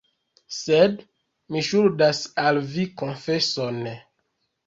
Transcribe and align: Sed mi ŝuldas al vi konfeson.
Sed 0.59 1.03
mi 1.55 1.61
ŝuldas 1.67 2.23
al 2.45 2.59
vi 2.71 2.87
konfeson. 3.01 3.79